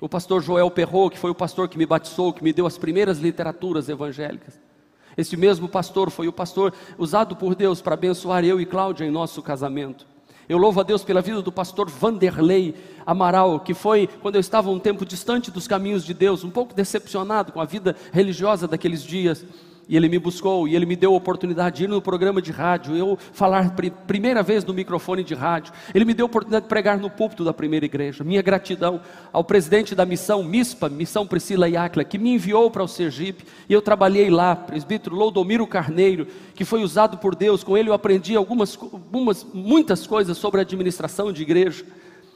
[0.00, 2.78] o pastor Joel Perrot, que foi o pastor que me batizou, que me deu as
[2.78, 4.60] primeiras literaturas evangélicas.
[5.16, 9.10] Esse mesmo pastor foi o pastor usado por Deus para abençoar eu e Cláudia em
[9.10, 10.06] nosso casamento.
[10.48, 14.70] Eu louvo a Deus pela vida do pastor Vanderlei Amaral, que foi quando eu estava
[14.70, 19.02] um tempo distante dos caminhos de Deus, um pouco decepcionado com a vida religiosa daqueles
[19.02, 19.44] dias.
[19.88, 22.52] E ele me buscou e ele me deu a oportunidade de ir no programa de
[22.52, 23.74] rádio, eu falar
[24.06, 25.72] primeira vez no microfone de rádio.
[25.94, 28.22] Ele me deu a oportunidade de pregar no púlpito da primeira igreja.
[28.22, 29.00] Minha gratidão
[29.32, 33.72] ao presidente da missão MISPA, Missão Priscila Iacla, que me enviou para o Sergipe e
[33.72, 37.64] eu trabalhei lá, presbítero Loudomiro Carneiro, que foi usado por Deus.
[37.64, 41.84] Com ele eu aprendi algumas, algumas muitas coisas sobre a administração de igreja.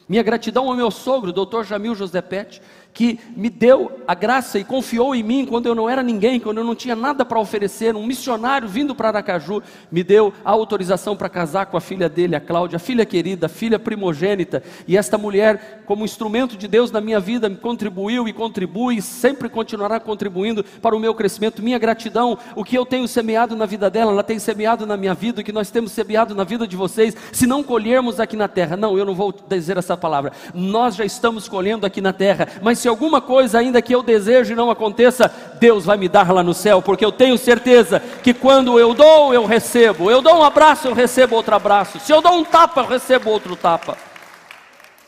[0.09, 2.61] Minha gratidão ao meu sogro, doutor Jamil José Pet,
[2.93, 6.59] que me deu a graça e confiou em mim quando eu não era ninguém, quando
[6.59, 7.97] eu não tinha nada para oferecer.
[7.97, 12.37] Um missionário vindo para Aracaju me deu a autorização para casar com a filha dele,
[12.37, 14.63] a Cláudia, filha querida, filha primogênita.
[14.87, 19.03] E esta mulher, como instrumento de Deus na minha vida, me contribuiu e contribui e
[19.03, 21.63] sempre continuará contribuindo para o meu crescimento.
[21.63, 25.15] Minha gratidão, o que eu tenho semeado na vida dela, ela tem semeado na minha
[25.15, 27.17] vida, o que nós temos semeado na vida de vocês.
[27.33, 30.33] Se não colhermos aqui na terra, não, eu não vou dizer essa palavra.
[30.53, 34.57] Nós já estamos colhendo aqui na terra, mas se alguma coisa ainda que eu desejo
[34.57, 38.77] não aconteça, Deus vai me dar lá no céu, porque eu tenho certeza que quando
[38.77, 40.11] eu dou, eu recebo.
[40.11, 42.01] Eu dou um abraço, eu recebo outro abraço.
[42.01, 43.97] Se eu dou um tapa, eu recebo outro tapa.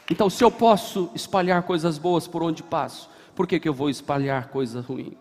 [0.09, 3.91] Então, se eu posso espalhar coisas boas por onde passo, por que, que eu vou
[3.91, 5.15] espalhar coisas ruins?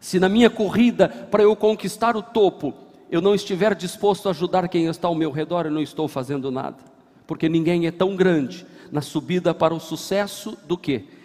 [0.00, 2.72] Se na minha corrida para eu conquistar o topo,
[3.10, 6.50] eu não estiver disposto a ajudar quem está ao meu redor, eu não estou fazendo
[6.50, 6.78] nada.
[7.26, 11.19] Porque ninguém é tão grande na subida para o sucesso do que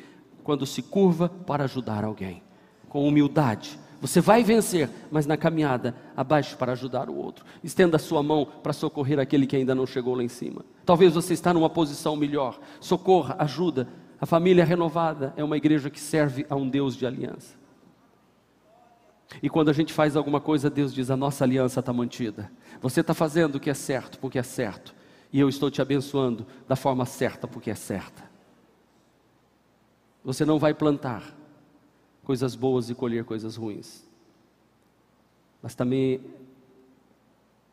[0.45, 2.43] quando se curva para ajudar alguém,
[2.87, 3.79] com humildade.
[3.99, 7.43] Você vai vencer, mas na caminhada, abaixo para ajudar o outro.
[7.63, 10.63] Estenda a sua mão para socorrer aquele que ainda não chegou lá em cima.
[10.85, 12.59] Talvez você está numa posição melhor.
[12.79, 13.87] Socorra, ajuda.
[14.21, 17.55] A família renovada é uma igreja que serve a um Deus de aliança.
[19.41, 22.51] E quando a gente faz alguma coisa, Deus diz: a nossa aliança está mantida.
[22.81, 24.93] Você está fazendo o que é certo, porque é certo.
[25.33, 28.34] E eu estou te abençoando da forma certa, porque é certa.
[30.25, 31.37] Você não vai plantar
[32.23, 34.03] coisas boas e colher coisas ruins.
[35.61, 36.19] Mas também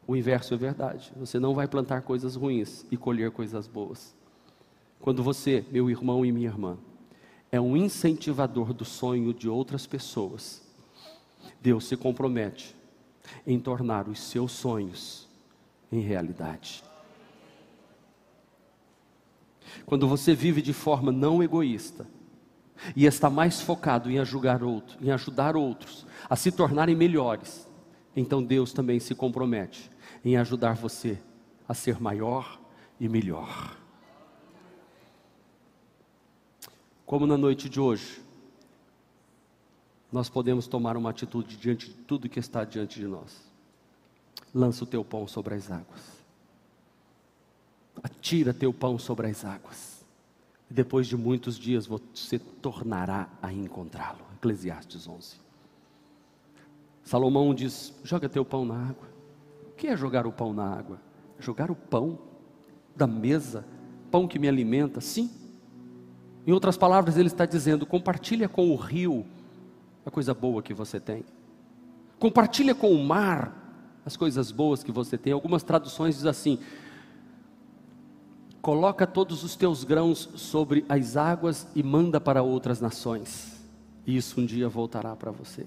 [0.06, 1.10] o inverso é verdade.
[1.16, 4.14] Você não vai plantar coisas ruins e colher coisas boas.
[5.00, 6.76] Quando você, meu irmão e minha irmã,
[7.50, 10.62] é um incentivador do sonho de outras pessoas,
[11.60, 12.76] Deus se compromete
[13.46, 15.26] em tornar os seus sonhos
[15.90, 16.84] em realidade.
[19.86, 22.06] Quando você vive de forma não egoísta,
[22.94, 27.68] e está mais focado em ajudar, outro, em ajudar outros a se tornarem melhores,
[28.14, 29.90] então Deus também se compromete
[30.24, 31.18] em ajudar você
[31.68, 32.60] a ser maior
[33.00, 33.76] e melhor.
[37.04, 38.22] Como na noite de hoje,
[40.10, 43.50] nós podemos tomar uma atitude diante de tudo que está diante de nós.
[44.54, 46.00] Lança o teu pão sobre as águas.
[48.02, 49.91] Atira teu pão sobre as águas.
[50.72, 54.24] E depois de muitos dias você tornará a encontrá-lo.
[54.38, 55.34] Eclesiastes 11.
[57.04, 59.06] Salomão diz: joga teu pão na água.
[59.68, 60.98] O que é jogar o pão na água?
[61.38, 62.18] É jogar o pão
[62.96, 63.66] da mesa,
[64.10, 65.30] pão que me alimenta, sim.
[66.46, 69.26] Em outras palavras, ele está dizendo: compartilha com o rio
[70.06, 71.22] a coisa boa que você tem.
[72.18, 75.34] Compartilha com o mar as coisas boas que você tem.
[75.34, 76.58] Algumas traduções dizem assim:
[78.62, 83.60] coloca todos os teus grãos sobre as águas e manda para outras nações.
[84.06, 85.66] Isso um dia voltará para você.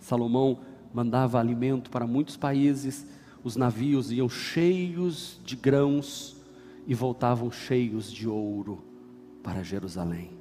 [0.00, 0.58] Salomão
[0.92, 3.06] mandava alimento para muitos países,
[3.44, 6.36] os navios iam cheios de grãos
[6.88, 8.82] e voltavam cheios de ouro
[9.42, 10.32] para Jerusalém.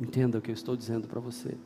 [0.00, 1.56] Entenda o que eu estou dizendo para você.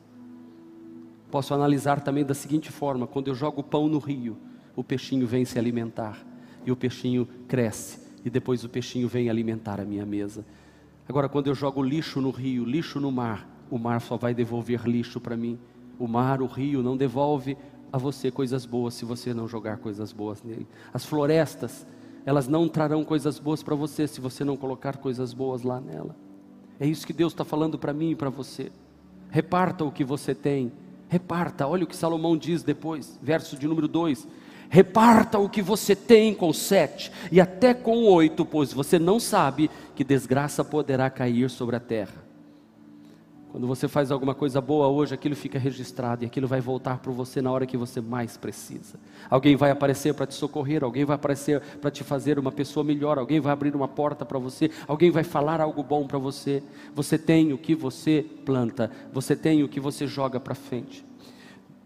[1.30, 4.36] Posso analisar também da seguinte forma: quando eu jogo pão no rio,
[4.76, 6.24] o peixinho vem se alimentar,
[6.64, 10.44] e o peixinho cresce, e depois o peixinho vem alimentar a minha mesa.
[11.08, 14.86] Agora, quando eu jogo lixo no rio, lixo no mar, o mar só vai devolver
[14.86, 15.58] lixo para mim.
[15.98, 17.56] O mar, o rio, não devolve
[17.92, 20.66] a você coisas boas se você não jogar coisas boas nele.
[20.92, 21.86] As florestas,
[22.24, 26.16] elas não trarão coisas boas para você se você não colocar coisas boas lá nela.
[26.78, 28.70] É isso que Deus está falando para mim e para você.
[29.30, 30.72] Reparta o que você tem,
[31.12, 34.26] Reparta, olha o que Salomão diz depois, verso de número 2:
[34.74, 39.70] Reparta o que você tem com sete, e até com oito, pois você não sabe
[39.94, 42.24] que desgraça poderá cair sobre a terra.
[43.50, 47.12] Quando você faz alguma coisa boa hoje, aquilo fica registrado e aquilo vai voltar para
[47.12, 48.98] você na hora que você mais precisa.
[49.28, 53.18] Alguém vai aparecer para te socorrer, alguém vai aparecer para te fazer uma pessoa melhor,
[53.18, 56.62] alguém vai abrir uma porta para você, alguém vai falar algo bom para você.
[56.94, 61.04] Você tem o que você planta, você tem o que você joga para frente.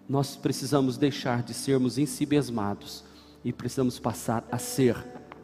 [0.08, 3.04] Nós precisamos deixar de sermos ensibesmados
[3.44, 4.96] e precisamos passar a ser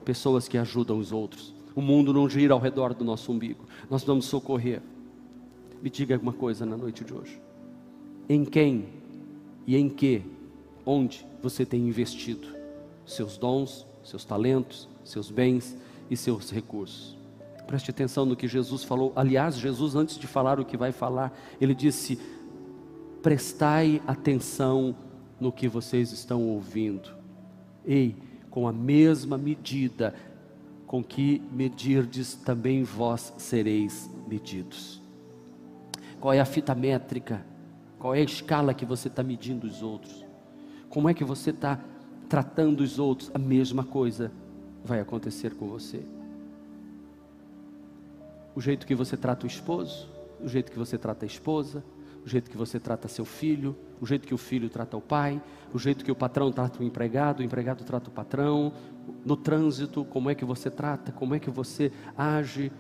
[0.05, 1.53] pessoas que ajudam os outros.
[1.75, 4.81] O mundo não gira ao redor do nosso umbigo, nós vamos socorrer.
[5.83, 7.41] Me diga alguma coisa na noite de hoje.
[8.29, 8.89] Em quem
[9.67, 10.23] e em que,
[10.87, 12.49] onde você tem investido
[13.05, 15.77] seus dons, seus talentos, seus bens
[16.09, 17.17] e seus recursos?
[17.67, 19.13] Preste atenção no que Jesus falou.
[19.17, 22.21] Aliás, Jesus, antes de falar o que vai falar, ele disse:
[23.23, 24.95] prestai atenção
[25.41, 27.15] no que vocês estão ouvindo.
[27.85, 28.17] Ei,
[28.51, 30.15] com a mesma medida
[30.87, 35.03] com que medirdes, também vós sereis medidos
[36.23, 37.45] qual é a fita métrica,
[37.99, 40.25] qual é a escala que você está medindo os outros,
[40.89, 41.81] como é que você está
[42.29, 44.31] tratando os outros, a mesma coisa
[44.85, 46.01] vai acontecer com você.
[48.55, 50.09] O jeito que você trata o esposo,
[50.41, 51.83] o jeito que você trata a esposa,
[52.25, 55.43] o jeito que você trata seu filho, o jeito que o filho trata o pai,
[55.73, 58.73] o jeito que o patrão trata o empregado, o empregado trata o patrão,
[59.25, 62.71] no trânsito, como é que você trata, como é que você age,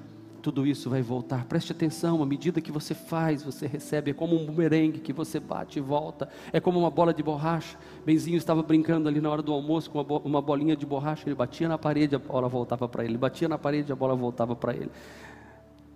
[0.42, 1.44] tudo isso vai voltar.
[1.44, 4.10] Preste atenção, à medida que você faz, você recebe.
[4.10, 6.28] É como um bumerangue que você bate e volta.
[6.52, 7.78] É como uma bola de borracha.
[8.04, 11.28] Benzinho estava brincando ali na hora do almoço com uma, bolinha de borracha.
[11.28, 13.12] Ele batia na parede, a bola voltava para ele.
[13.12, 14.90] Ele batia na parede, a bola voltava para ele.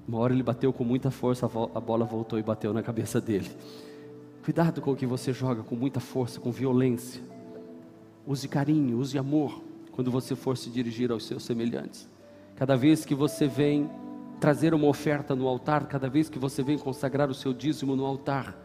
[0.06, 3.50] Uma hora ele bateu com muita força, a bola voltou e bateu na cabeça dele.
[4.44, 7.20] Cuidado com o que você joga com muita força, com violência.
[8.24, 12.08] Use carinho, use amor quando você for se dirigir aos seus semelhantes.
[12.54, 13.90] Cada vez que você vem
[14.38, 18.04] trazer uma oferta no altar, cada vez que você vem consagrar o seu dízimo no
[18.04, 18.56] altar,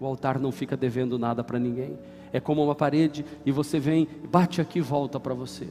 [0.00, 1.98] o altar não fica devendo nada para ninguém.
[2.32, 5.68] É como uma parede e você vem, bate aqui e volta para você.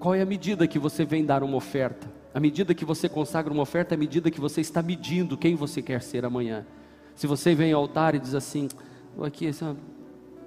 [0.00, 2.21] Qual é a medida que você vem dar uma oferta?
[2.34, 5.82] A medida que você consagra uma oferta a medida que você está medindo quem você
[5.82, 6.66] quer ser amanhã.
[7.14, 8.68] Se você vem ao altar e diz assim,
[9.22, 9.52] aqui é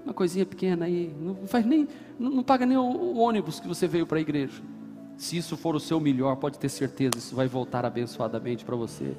[0.04, 1.88] uma coisinha pequena aí, não faz nem,
[2.20, 4.62] não paga nem o, o ônibus que você veio para a igreja.
[5.18, 9.16] Se isso for o seu melhor, pode ter certeza, isso vai voltar abençoadamente para você.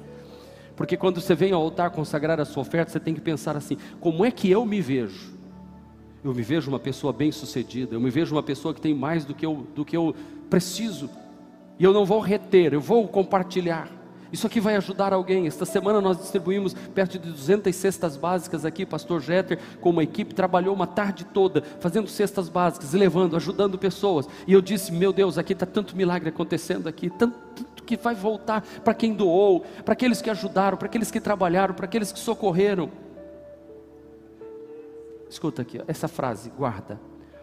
[0.75, 3.77] Porque quando você vem ao altar consagrar a sua oferta, você tem que pensar assim:
[3.99, 5.35] como é que eu me vejo?
[6.23, 9.33] Eu me vejo uma pessoa bem-sucedida, eu me vejo uma pessoa que tem mais do
[9.33, 10.15] que eu, do que eu
[10.49, 11.09] preciso,
[11.79, 13.97] e eu não vou reter, eu vou compartilhar.
[14.31, 15.47] Isso aqui vai ajudar alguém.
[15.47, 18.85] Esta semana nós distribuímos perto de 200 cestas básicas aqui.
[18.85, 24.27] Pastor Jeter, com uma equipe, trabalhou uma tarde toda fazendo cestas básicas, levando, ajudando pessoas.
[24.45, 28.15] E eu disse: Meu Deus, aqui está tanto milagre acontecendo aqui, tanto, tanto que vai
[28.15, 32.19] voltar para quem doou, para aqueles que ajudaram, para aqueles que trabalharam, para aqueles que
[32.19, 32.91] socorreram.
[35.29, 36.99] Escuta aqui, essa frase, guarda.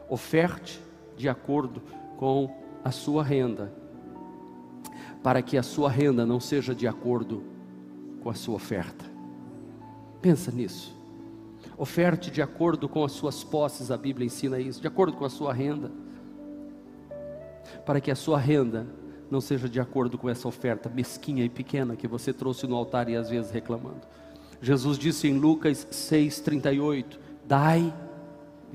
[0.08, 0.80] Oferte
[1.16, 1.82] de acordo
[2.18, 2.50] com
[2.84, 3.83] a sua renda
[5.24, 7.42] para que a sua renda não seja de acordo
[8.22, 9.06] com a sua oferta.
[10.20, 10.94] Pensa nisso.
[11.78, 15.30] Oferte de acordo com as suas posses, a Bíblia ensina isso, de acordo com a
[15.30, 15.90] sua renda.
[17.86, 18.86] Para que a sua renda
[19.30, 23.08] não seja de acordo com essa oferta mesquinha e pequena que você trouxe no altar
[23.08, 24.02] e às vezes reclamando.
[24.60, 27.92] Jesus disse em Lucas 6,38: Dai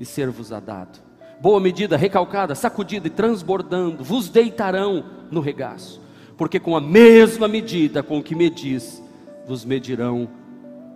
[0.00, 0.98] e ser-vos-á dado.
[1.40, 5.99] Boa medida, recalcada, sacudida e transbordando, vos deitarão no regaço,
[6.40, 9.02] porque com a mesma medida com que medis,
[9.46, 10.26] vos medirão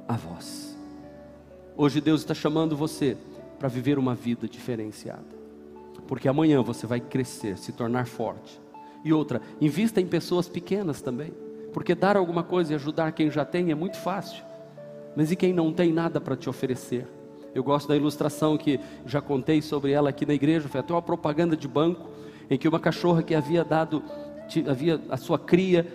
[0.09, 0.75] a vós.
[1.77, 3.15] Hoje Deus está chamando você
[3.59, 5.37] para viver uma vida diferenciada,
[6.07, 8.59] porque amanhã você vai crescer, se tornar forte.
[9.05, 11.35] E outra, invista em pessoas pequenas também,
[11.75, 14.43] porque dar alguma coisa e ajudar quem já tem é muito fácil,
[15.15, 17.07] mas e quem não tem nada para te oferecer?
[17.55, 21.03] Eu gosto da ilustração que já contei sobre ela aqui na igreja, foi até uma
[21.03, 22.09] propaganda de banco,
[22.49, 24.03] em que uma cachorra que havia dado,
[24.69, 25.87] havia a sua cria,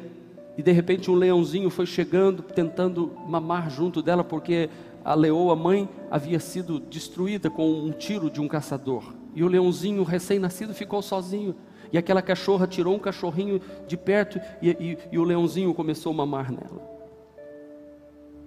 [0.58, 4.70] e de repente um leãozinho foi chegando, tentando mamar junto dela, porque
[5.04, 9.14] a leoa mãe havia sido destruída com um tiro de um caçador.
[9.34, 11.56] E o leãozinho recém-nascido ficou sozinho.
[11.92, 16.16] E aquela cachorra tirou um cachorrinho de perto e, e, e o leãozinho começou a
[16.16, 16.88] mamar nela.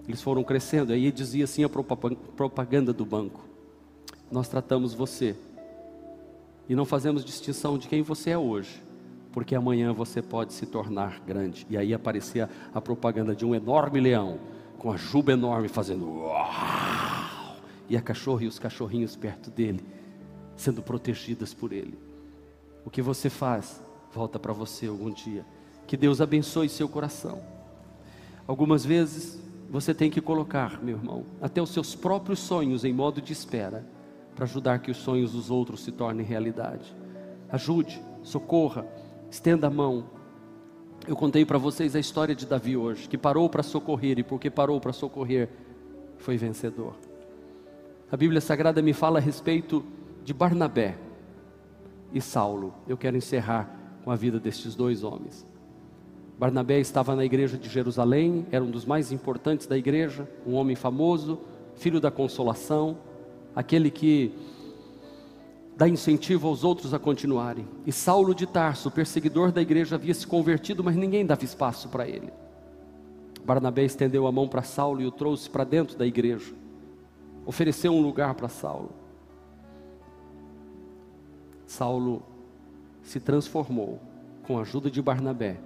[0.06, 3.44] Eles foram crescendo, aí dizia assim a propaganda do banco:
[4.30, 5.36] Nós tratamos você
[6.68, 8.82] e não fazemos distinção de quem você é hoje,
[9.32, 11.66] porque amanhã você pode se tornar grande.
[11.70, 14.38] E aí aparecia a propaganda de um enorme leão,
[14.78, 17.56] com a juba enorme, fazendo uau!
[17.88, 19.84] E a cachorra e os cachorrinhos perto dele,
[20.56, 21.98] sendo protegidas por ele.
[22.84, 25.44] O que você faz, volta para você algum dia.
[25.86, 27.40] Que Deus abençoe seu coração.
[28.46, 33.22] Algumas vezes você tem que colocar, meu irmão, até os seus próprios sonhos em modo
[33.22, 33.86] de espera,
[34.34, 36.94] para ajudar que os sonhos dos outros se tornem realidade.
[37.50, 38.86] Ajude, socorra,
[39.32, 40.04] estenda a mão.
[41.08, 44.50] Eu contei para vocês a história de Davi hoje, que parou para socorrer e porque
[44.50, 45.48] parou para socorrer,
[46.18, 46.92] foi vencedor.
[48.10, 49.82] A Bíblia Sagrada me fala a respeito
[50.22, 50.98] de Barnabé
[52.12, 52.74] e Saulo.
[52.86, 53.74] Eu quero encerrar
[54.04, 55.46] com a vida destes dois homens.
[56.38, 60.76] Barnabé estava na igreja de Jerusalém, era um dos mais importantes da igreja, um homem
[60.76, 61.40] famoso,
[61.74, 62.98] filho da consolação,
[63.56, 64.34] aquele que
[65.82, 67.66] dá incentivo aos outros a continuarem.
[67.84, 72.06] E Saulo de Tarso, perseguidor da igreja, havia se convertido, mas ninguém dava espaço para
[72.06, 72.32] ele.
[73.44, 76.54] Barnabé estendeu a mão para Saulo e o trouxe para dentro da igreja.
[77.44, 78.90] Ofereceu um lugar para Saulo.
[81.66, 82.22] Saulo
[83.02, 83.98] se transformou
[84.44, 85.58] com a ajuda de Barnabé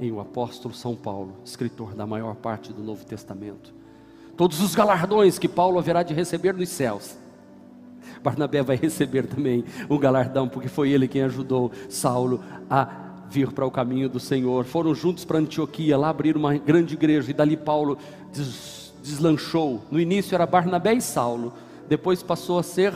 [0.00, 3.72] em o apóstolo São Paulo, escritor da maior parte do Novo Testamento.
[4.36, 7.16] Todos os galardões que Paulo haverá de receber nos céus,
[8.22, 12.88] Barnabé vai receber também um galardão, porque foi ele quem ajudou Saulo a
[13.28, 14.64] vir para o caminho do Senhor.
[14.64, 17.98] Foram juntos para Antioquia, lá abriram uma grande igreja, e dali Paulo
[18.32, 19.82] des deslanchou.
[19.90, 21.52] No início era Barnabé e Saulo,
[21.86, 22.94] depois passou a ser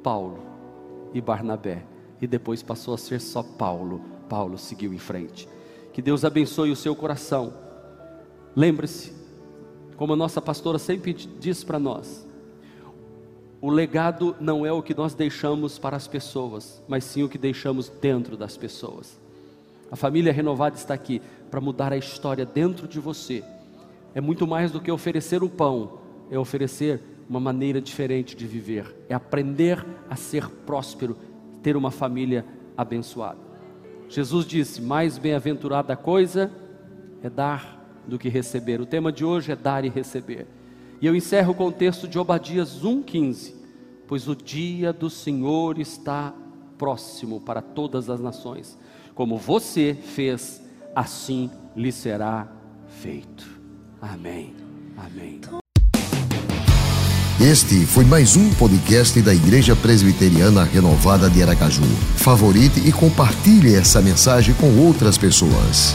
[0.00, 0.38] Paulo
[1.12, 1.82] e Barnabé,
[2.22, 5.48] e depois passou a ser só Paulo Paulo seguiu em frente.
[5.92, 7.54] Que Deus abençoe o seu coração.
[8.54, 9.12] Lembre-se,
[9.96, 12.26] como a nossa pastora sempre diz para nós,
[13.60, 17.38] o legado não é o que nós deixamos para as pessoas, mas sim o que
[17.38, 19.18] deixamos dentro das pessoas.
[19.90, 23.42] A família renovada está aqui para mudar a história dentro de você.
[24.14, 25.98] É muito mais do que oferecer o pão,
[26.30, 31.16] é oferecer uma maneira diferente de viver, é aprender a ser próspero,
[31.62, 32.44] ter uma família
[32.76, 33.38] abençoada.
[34.08, 36.50] Jesus disse: Mais bem-aventurada coisa
[37.22, 38.80] é dar do que receber.
[38.80, 40.46] O tema de hoje é dar e receber.
[41.00, 43.54] E eu encerro com o texto de Obadias 1,15:
[44.06, 46.34] Pois o dia do Senhor está
[46.76, 48.76] próximo para todas as nações.
[49.14, 50.62] Como você fez,
[50.94, 52.48] assim lhe será
[53.00, 53.46] feito.
[54.00, 54.54] Amém.
[54.96, 55.40] Amém.
[57.40, 61.84] Este foi mais um podcast da Igreja Presbiteriana Renovada de Aracaju.
[62.16, 65.94] Favorite e compartilhe essa mensagem com outras pessoas.